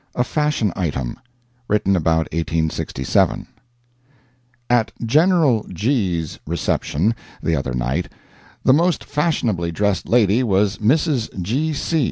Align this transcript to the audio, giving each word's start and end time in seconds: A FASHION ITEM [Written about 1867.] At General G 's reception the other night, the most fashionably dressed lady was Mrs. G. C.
A 0.15 0.23
FASHION 0.23 0.73
ITEM 0.75 1.19
[Written 1.67 1.95
about 1.95 2.25
1867.] 2.33 3.45
At 4.67 4.91
General 5.05 5.63
G 5.71 6.19
's 6.23 6.39
reception 6.47 7.13
the 7.43 7.55
other 7.55 7.75
night, 7.75 8.09
the 8.63 8.73
most 8.73 9.03
fashionably 9.03 9.71
dressed 9.71 10.09
lady 10.09 10.41
was 10.41 10.79
Mrs. 10.79 11.29
G. 11.43 11.71
C. 11.73 11.99